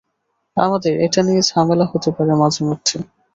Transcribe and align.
আমাদের 0.57 0.93
এটা 1.05 1.21
নিয়ে 1.23 1.41
ঝামেলা 1.49 1.85
হতে 1.91 2.09
পারে 2.11 2.33
মাঝে 2.41 2.61
মধ্যে। 2.69 2.95